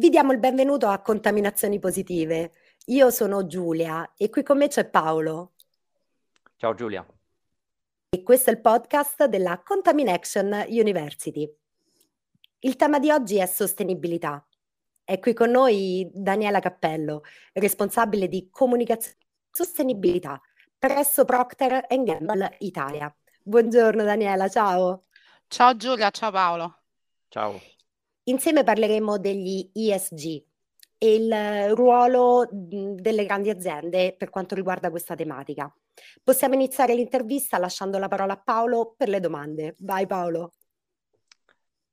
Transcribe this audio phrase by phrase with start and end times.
[0.00, 2.52] Vi diamo il benvenuto a Contaminazioni Positive.
[2.86, 5.52] Io sono Giulia e qui con me c'è Paolo.
[6.56, 7.06] Ciao Giulia.
[8.08, 11.46] E questo è il podcast della Contamination University.
[12.60, 14.42] Il tema di oggi è sostenibilità.
[15.04, 17.20] È qui con noi Daniela Cappello,
[17.52, 20.40] responsabile di comunicazione e sostenibilità
[20.78, 23.14] presso Procter Gamble Italia.
[23.42, 25.04] Buongiorno Daniela, ciao.
[25.46, 26.78] Ciao Giulia, ciao Paolo.
[27.28, 27.60] Ciao.
[28.30, 30.44] Insieme parleremo degli ESG
[30.98, 35.72] e il ruolo delle grandi aziende per quanto riguarda questa tematica.
[36.22, 39.74] Possiamo iniziare l'intervista lasciando la parola a Paolo per le domande.
[39.80, 40.52] Vai Paolo.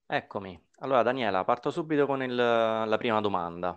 [0.06, 0.64] Eccomi.
[0.80, 3.76] Allora Daniela, parto subito con il, la prima domanda.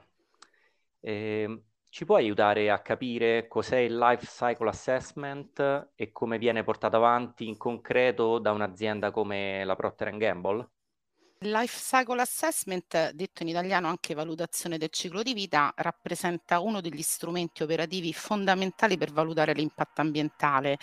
[1.01, 6.97] Eh, ci puoi aiutare a capire cos'è il life cycle assessment e come viene portato
[6.97, 10.69] avanti in concreto da un'azienda come la Procter Gamble?
[11.43, 17.01] Life Cycle Assessment, detto in italiano anche valutazione del ciclo di vita, rappresenta uno degli
[17.01, 20.77] strumenti operativi fondamentali per valutare l'impatto ambientale.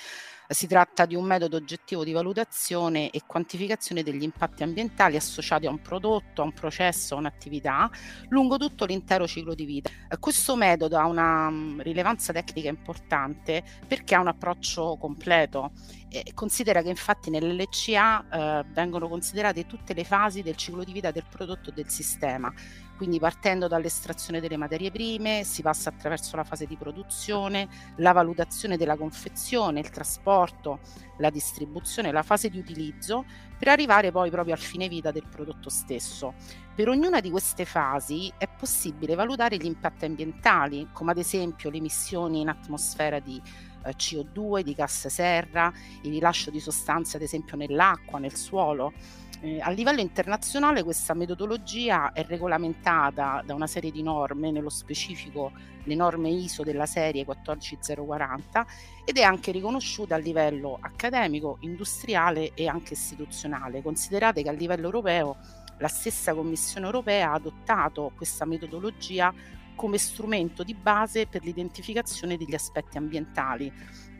[0.49, 5.69] Si tratta di un metodo oggettivo di valutazione e quantificazione degli impatti ambientali associati a
[5.69, 7.89] un prodotto, a un processo, a un'attività
[8.29, 9.89] lungo tutto l'intero ciclo di vita.
[10.19, 15.71] Questo metodo ha una mm, rilevanza tecnica importante perché ha un approccio completo
[16.09, 21.11] eh, considera che infatti nell'LCA eh, vengono considerate tutte le fasi del ciclo di vita
[21.11, 22.51] del prodotto e del sistema,
[22.97, 28.75] quindi partendo dall'estrazione delle materie prime si passa attraverso la fase di produzione, la valutazione
[28.75, 30.79] della confezione, il trasporto,
[31.17, 33.25] la distribuzione, la fase di utilizzo,
[33.57, 36.33] per arrivare poi proprio al fine vita del prodotto stesso.
[36.75, 41.77] Per ognuna di queste fasi è possibile valutare gli impatti ambientali, come ad esempio le
[41.77, 43.41] emissioni in atmosfera di
[43.83, 45.71] eh, CO2, di gas serra,
[46.03, 48.93] il rilascio di sostanze ad esempio nell'acqua, nel suolo.
[49.41, 55.51] Eh, a livello internazionale questa metodologia è regolamentata da una serie di norme, nello specifico
[55.87, 58.65] le norme ISO della serie 14040
[59.05, 63.81] ed è anche riconosciuta a livello accademico, industriale e anche istituzionale.
[63.81, 65.37] Considerate che a livello europeo
[65.79, 69.33] la stessa Commissione europea ha adottato questa metodologia
[69.75, 73.71] come strumento di base per l'identificazione degli aspetti ambientali.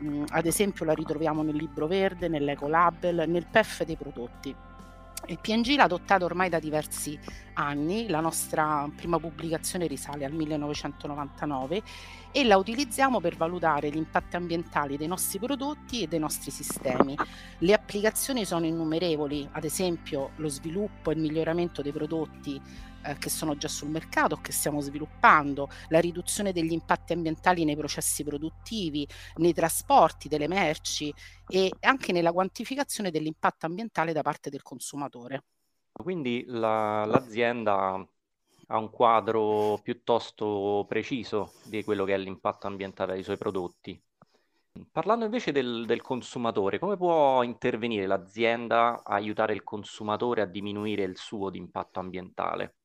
[0.02, 4.54] Mm, ad esempio la ritroviamo nel libro verde, nell'ecolabel, nel PEF dei prodotti.
[5.26, 7.18] Il PNG l'ha adottato ormai da diversi
[7.54, 11.82] anni, la nostra prima pubblicazione risale al 1999
[12.30, 17.14] e la utilizziamo per valutare gli impatti ambientali dei nostri prodotti e dei nostri sistemi.
[17.58, 22.60] Le applicazioni sono innumerevoli, ad esempio lo sviluppo e il miglioramento dei prodotti
[23.08, 27.76] eh, che sono già sul mercato, che stiamo sviluppando, la riduzione degli impatti ambientali nei
[27.76, 31.12] processi produttivi, nei trasporti delle merci
[31.46, 35.44] e anche nella quantificazione dell'impatto ambientale da parte del consumatore.
[35.92, 38.06] Quindi la, l'azienda
[38.70, 44.00] ha un quadro piuttosto preciso di quello che è l'impatto ambientale dei suoi prodotti.
[44.92, 51.02] Parlando invece del, del, consumatore, come può intervenire l'azienda a aiutare il consumatore a diminuire
[51.02, 52.77] il suo impatto ambientale?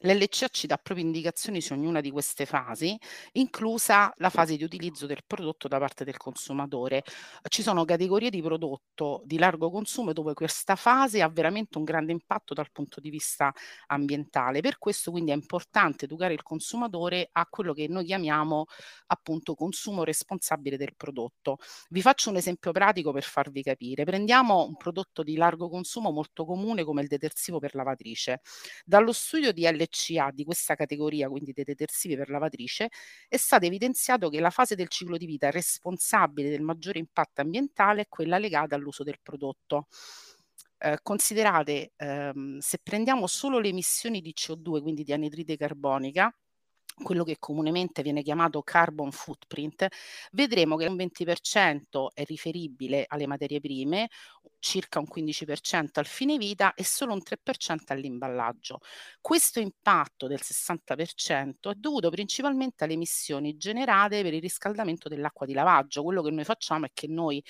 [0.00, 2.98] L'LCA ci dà proprio indicazioni su ognuna di queste fasi,
[3.32, 7.02] inclusa la fase di utilizzo del prodotto da parte del consumatore.
[7.48, 12.12] Ci sono categorie di prodotto di largo consumo dove questa fase ha veramente un grande
[12.12, 13.52] impatto dal punto di vista
[13.86, 14.60] ambientale.
[14.60, 18.66] Per questo quindi è importante educare il consumatore a quello che noi chiamiamo
[19.06, 21.58] appunto consumo responsabile del prodotto.
[21.90, 24.04] Vi faccio un esempio pratico per farvi capire.
[24.04, 28.40] Prendiamo un prodotto di largo consumo molto comune come il detersivo per lavatrice.
[28.84, 32.88] Dallo studio di LCA di questa categoria, quindi dei detersivi per lavatrice,
[33.28, 38.02] è stato evidenziato che la fase del ciclo di vita responsabile del maggiore impatto ambientale
[38.02, 39.86] è quella legata all'uso del prodotto.
[40.82, 46.32] Eh, considerate, ehm, se prendiamo solo le emissioni di CO2, quindi di anidride carbonica,
[47.02, 49.86] quello che comunemente viene chiamato carbon footprint,
[50.32, 54.08] vedremo che un 20% è riferibile alle materie prime,
[54.58, 58.80] circa un 15% al fine vita e solo un 3% all'imballaggio.
[59.20, 65.54] Questo impatto del 60% è dovuto principalmente alle emissioni generate per il riscaldamento dell'acqua di
[65.54, 66.02] lavaggio.
[66.02, 67.42] Quello che noi facciamo è che noi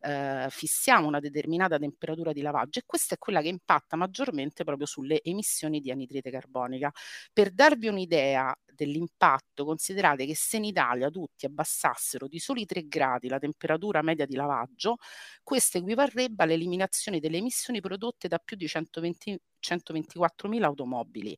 [0.00, 4.86] eh, fissiamo una determinata temperatura di lavaggio e questa è quella che impatta maggiormente proprio
[4.86, 6.92] sulle emissioni di anidride carbonica.
[7.32, 13.28] Per darvi un'idea dell'impatto, considerate che se in Italia tutti abbassassero di soli 3 gradi
[13.28, 14.96] la temperatura media di lavaggio,
[15.42, 21.36] questo equivarrebbe all'eliminazione delle emissioni prodotte da più di 120 124.000 automobili.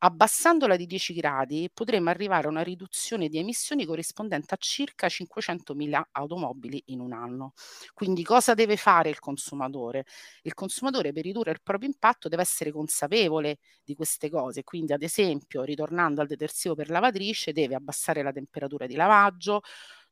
[0.00, 6.08] Abbassandola di 10 gradi potremmo arrivare a una riduzione di emissioni corrispondente a circa 500.000
[6.12, 7.52] automobili in un anno.
[7.94, 10.04] Quindi cosa deve fare il consumatore?
[10.42, 15.02] Il consumatore per ridurre il proprio impatto deve essere consapevole di queste cose, quindi ad
[15.02, 19.62] esempio ritornando al detersivo per lavatrice deve abbassare la temperatura di lavaggio,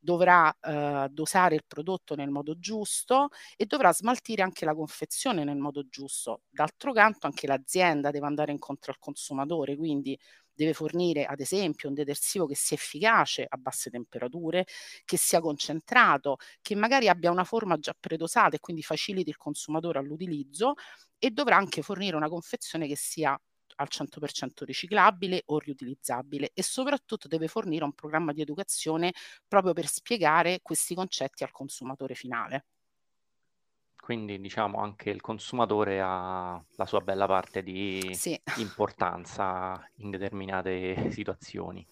[0.07, 5.57] dovrà eh, dosare il prodotto nel modo giusto e dovrà smaltire anche la confezione nel
[5.57, 6.43] modo giusto.
[6.49, 10.17] D'altro canto anche l'azienda deve andare incontro al consumatore, quindi
[10.53, 14.65] deve fornire ad esempio un detersivo che sia efficace a basse temperature,
[15.05, 19.99] che sia concentrato, che magari abbia una forma già predosata e quindi faciliti il consumatore
[19.99, 20.75] all'utilizzo
[21.19, 23.39] e dovrà anche fornire una confezione che sia
[23.77, 29.13] al 100% riciclabile o riutilizzabile e soprattutto deve fornire un programma di educazione
[29.47, 32.67] proprio per spiegare questi concetti al consumatore finale.
[34.07, 38.41] Quindi diciamo anche il consumatore ha la sua bella parte di sì.
[38.59, 41.85] importanza in determinate situazioni.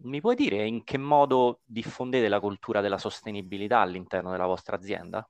[0.00, 5.28] Mi puoi dire in che modo diffondete la cultura della sostenibilità all'interno della vostra azienda?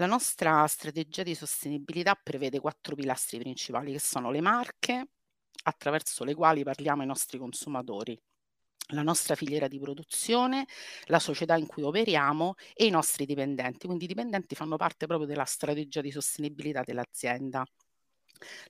[0.00, 5.08] La nostra strategia di sostenibilità prevede quattro pilastri principali che sono le marche
[5.64, 8.18] attraverso le quali parliamo ai nostri consumatori,
[8.94, 10.64] la nostra filiera di produzione,
[11.08, 13.84] la società in cui operiamo e i nostri dipendenti.
[13.84, 17.62] Quindi i dipendenti fanno parte proprio della strategia di sostenibilità dell'azienda.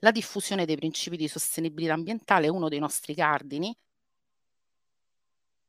[0.00, 3.73] La diffusione dei principi di sostenibilità ambientale è uno dei nostri cardini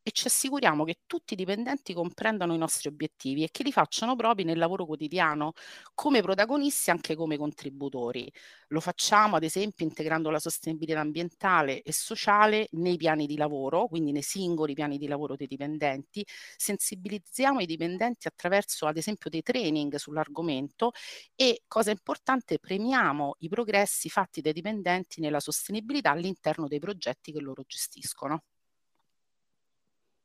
[0.03, 4.15] e ci assicuriamo che tutti i dipendenti comprendano i nostri obiettivi e che li facciano
[4.15, 5.53] propri nel lavoro quotidiano
[5.94, 8.31] come protagonisti anche come contributori.
[8.69, 14.12] Lo facciamo ad esempio integrando la sostenibilità ambientale e sociale nei piani di lavoro, quindi
[14.12, 16.25] nei singoli piani di lavoro dei dipendenti,
[16.56, 20.92] sensibilizziamo i dipendenti attraverso ad esempio dei training sull'argomento
[21.36, 27.39] e cosa importante premiamo i progressi fatti dai dipendenti nella sostenibilità all'interno dei progetti che
[27.39, 28.44] loro gestiscono.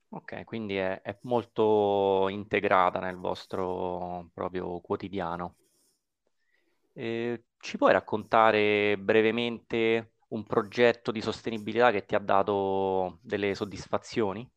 [0.09, 5.55] Ok, quindi è, è molto integrata nel vostro proprio quotidiano.
[6.93, 14.49] Eh, ci puoi raccontare brevemente un progetto di sostenibilità che ti ha dato delle soddisfazioni?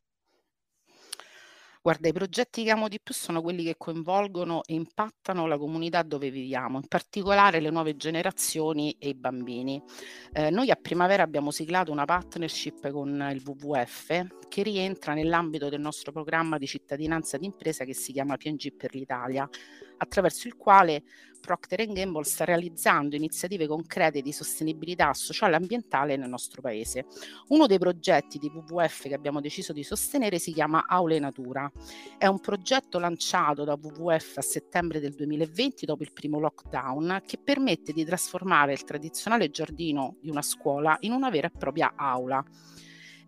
[1.82, 6.02] Guarda, i progetti che amo di più sono quelli che coinvolgono e impattano la comunità
[6.02, 9.82] dove viviamo, in particolare le nuove generazioni e i bambini.
[10.30, 15.80] Eh, noi a primavera abbiamo siglato una partnership con il WWF che rientra nell'ambito del
[15.80, 19.48] nostro programma di cittadinanza d'impresa che si chiama PNG per l'Italia
[19.96, 21.02] attraverso il quale
[21.40, 27.06] Procter Gamble sta realizzando iniziative concrete di sostenibilità sociale e ambientale nel nostro paese.
[27.48, 31.69] Uno dei progetti di WWF che abbiamo deciso di sostenere si chiama Aule Natura.
[32.18, 37.38] È un progetto lanciato da WWF a settembre del 2020 dopo il primo lockdown che
[37.38, 42.44] permette di trasformare il tradizionale giardino di una scuola in una vera e propria aula.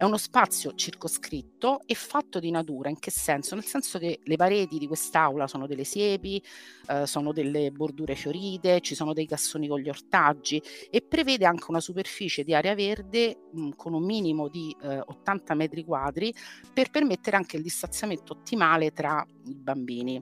[0.02, 2.88] È uno spazio circoscritto e fatto di natura.
[2.88, 3.54] In che senso?
[3.54, 6.42] Nel senso che le pareti di quest'aula sono delle siepi,
[6.88, 10.60] eh, sono delle bordure fiorite, ci sono dei cassoni con gli ortaggi
[10.90, 15.54] e prevede anche una superficie di area verde mh, con un minimo di eh, 80
[15.54, 16.34] metri quadri
[16.74, 20.20] per permettere anche il distanziamento ottimale tra i bambini.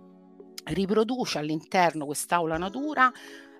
[0.62, 3.10] Riproduce all'interno quest'aula natura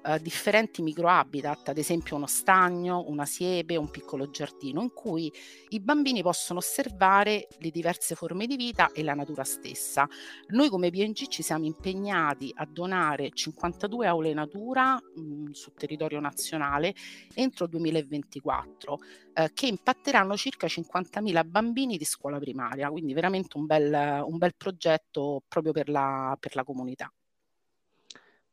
[0.03, 5.33] eh, differenti microhabitat, ad esempio uno stagno, una siepe, un piccolo giardino, in cui
[5.71, 10.09] i bambini possono osservare le diverse forme di vita e la natura stessa.
[10.49, 16.21] Noi come PNG ci siamo impegnati a donare 52 aule natura mh, mm, sul territorio
[16.21, 16.95] nazionale
[17.35, 18.99] entro il 2024,
[19.35, 24.55] eh, che impatteranno circa 50.000 bambini di scuola primaria, quindi veramente un bel, un bel
[24.57, 27.13] progetto proprio per la, per la comunità.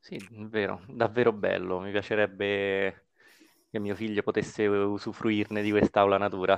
[0.07, 1.81] Sì, vero, davvero bello.
[1.81, 3.07] Mi piacerebbe
[3.69, 6.57] che mio figlio potesse usufruirne di quest'aula natura.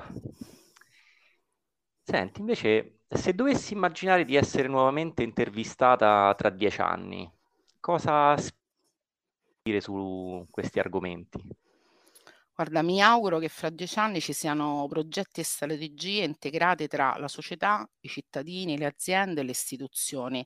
[2.04, 7.28] Senti, invece, se dovessi immaginare di essere nuovamente intervistata tra dieci anni,
[7.80, 8.36] cosa
[9.64, 11.42] dire su questi argomenti?
[12.54, 17.28] Guarda, mi auguro che fra dieci anni ci siano progetti e strategie integrate tra la
[17.28, 20.46] società, i cittadini, le aziende e le istituzioni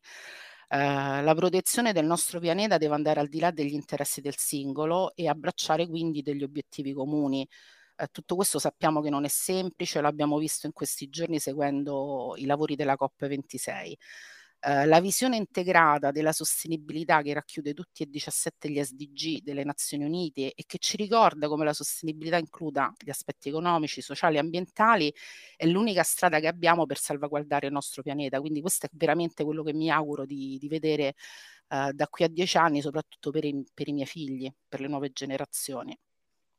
[0.74, 5.14] eh, la protezione del nostro pianeta deve andare al di là degli interessi del singolo
[5.16, 7.48] e abbracciare quindi degli obiettivi comuni.
[7.96, 12.46] Eh, tutto questo sappiamo che non è semplice, l'abbiamo visto in questi giorni seguendo i
[12.46, 13.98] lavori della COP26.
[14.66, 20.06] Eh, la visione integrata della sostenibilità che racchiude tutti e 17 gli SDG delle Nazioni
[20.06, 25.14] Unite e che ci ricorda come la sostenibilità includa gli aspetti economici, sociali e ambientali
[25.58, 28.40] è l'unica strada che abbiamo per salvaguardare il nostro pianeta.
[28.40, 31.16] Quindi questo è veramente quello che mi auguro di, di vedere
[31.68, 34.88] eh, da qui a dieci anni, soprattutto per i, per i miei figli, per le
[34.88, 35.98] nuove generazioni.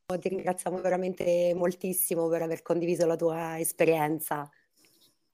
[0.04, 4.46] Ti ringraziamo veramente moltissimo per aver condiviso la tua esperienza.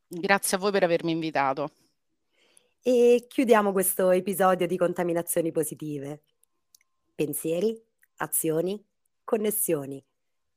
[0.07, 1.73] Grazie a voi per avermi invitato.
[2.83, 6.23] E chiudiamo questo episodio di contaminazioni positive.
[7.15, 7.79] Pensieri,
[8.17, 8.83] azioni,
[9.23, 10.03] connessioni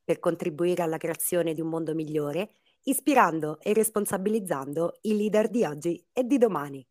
[0.01, 2.53] per contribuire alla creazione di un mondo migliore,
[2.83, 6.87] ispirando e responsabilizzando i leader di oggi e di domani.